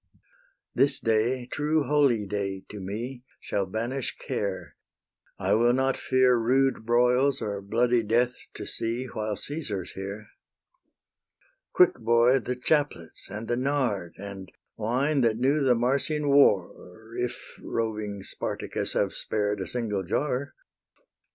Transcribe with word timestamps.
This 0.73 0.99
day, 0.99 1.45
true 1.45 1.83
holyday 1.83 2.63
to 2.69 2.79
me, 2.79 3.23
Shall 3.39 3.67
banish 3.67 4.17
care: 4.17 4.75
I 5.37 5.53
will 5.53 5.73
not 5.73 5.95
fear 5.95 6.37
Rude 6.39 6.87
broils 6.87 7.39
or 7.39 7.61
bloody 7.61 8.01
death 8.01 8.35
to 8.55 8.65
see, 8.65 9.05
While 9.05 9.35
Caesar's 9.35 9.91
here. 9.91 10.29
Quick, 11.71 11.99
boy, 11.99 12.39
the 12.39 12.55
chaplets 12.55 13.29
and 13.29 13.47
the 13.47 13.55
nard, 13.57 14.15
And 14.17 14.51
wine, 14.75 15.21
that 15.21 15.37
knew 15.37 15.61
the 15.63 15.75
Marsian 15.75 16.29
war, 16.29 17.11
If 17.19 17.59
roving 17.61 18.23
Spartacus 18.23 18.93
have 18.93 19.13
spared 19.13 19.61
A 19.61 19.67
single 19.67 20.01
jar. 20.01 20.55